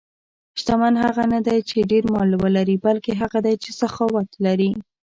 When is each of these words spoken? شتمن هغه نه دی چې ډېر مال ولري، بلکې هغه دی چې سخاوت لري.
شتمن 0.59 0.93
هغه 1.03 1.23
نه 1.33 1.39
دی 1.47 1.57
چې 1.69 1.87
ډېر 1.91 2.03
مال 2.13 2.29
ولري، 2.43 2.75
بلکې 2.85 3.11
هغه 3.21 3.39
دی 3.45 3.55
چې 3.63 3.69
سخاوت 3.81 4.29
لري. 4.45 4.71